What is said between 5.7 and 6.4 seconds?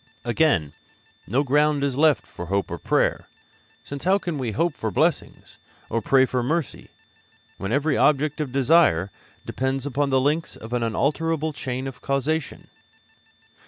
or pray